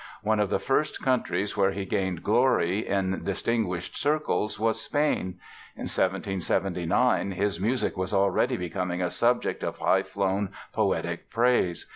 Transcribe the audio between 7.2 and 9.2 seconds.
his music was already becoming a